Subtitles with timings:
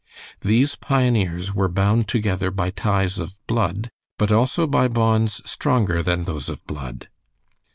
[0.39, 6.23] These pioneers were bound together by ties of blood, but also by bonds stronger than
[6.23, 7.07] those of blood.